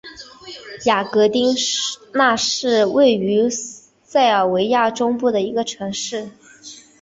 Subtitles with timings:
[0.85, 1.53] 雅戈丁
[2.13, 6.31] 那是位于塞尔维亚中部的一个城市。